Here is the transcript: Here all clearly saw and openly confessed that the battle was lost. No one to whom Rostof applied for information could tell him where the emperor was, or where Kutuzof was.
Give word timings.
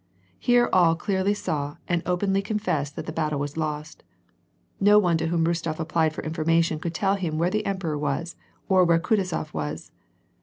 Here 0.39 0.67
all 0.73 0.95
clearly 0.95 1.35
saw 1.35 1.77
and 1.87 2.01
openly 2.07 2.41
confessed 2.41 2.95
that 2.95 3.05
the 3.05 3.11
battle 3.11 3.37
was 3.39 3.55
lost. 3.55 4.01
No 4.79 4.97
one 4.97 5.15
to 5.17 5.27
whom 5.27 5.45
Rostof 5.45 5.79
applied 5.79 6.11
for 6.13 6.23
information 6.23 6.79
could 6.79 6.95
tell 6.95 7.13
him 7.17 7.37
where 7.37 7.51
the 7.51 7.67
emperor 7.67 7.99
was, 7.99 8.35
or 8.67 8.83
where 8.83 8.97
Kutuzof 8.97 9.53
was. 9.53 9.91